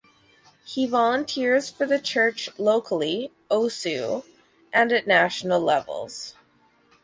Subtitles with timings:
[0.65, 4.25] He volunteers for the church locally (Osu)
[4.73, 6.33] and at national levels.